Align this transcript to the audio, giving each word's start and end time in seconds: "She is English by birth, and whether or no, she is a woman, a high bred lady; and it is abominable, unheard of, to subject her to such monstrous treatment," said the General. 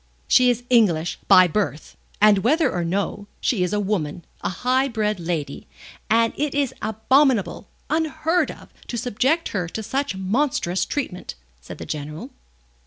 "She 0.27 0.49
is 0.49 0.63
English 0.71 1.19
by 1.27 1.45
birth, 1.45 1.95
and 2.19 2.39
whether 2.39 2.71
or 2.71 2.83
no, 2.83 3.27
she 3.39 3.61
is 3.61 3.71
a 3.71 3.79
woman, 3.79 4.25
a 4.41 4.49
high 4.49 4.87
bred 4.87 5.19
lady; 5.19 5.67
and 6.09 6.33
it 6.35 6.55
is 6.55 6.73
abominable, 6.81 7.67
unheard 7.87 8.49
of, 8.49 8.73
to 8.87 8.97
subject 8.97 9.49
her 9.49 9.67
to 9.69 9.83
such 9.83 10.15
monstrous 10.15 10.85
treatment," 10.85 11.35
said 11.61 11.77
the 11.77 11.85
General. 11.85 12.31